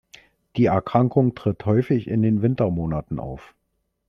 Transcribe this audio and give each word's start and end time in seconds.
Die 0.55 0.65
Erkrankung 0.65 1.35
tritt 1.35 1.63
häufig 1.63 2.07
in 2.07 2.23
den 2.23 2.41
Wintermonaten 2.41 3.19
auf. 3.19 3.53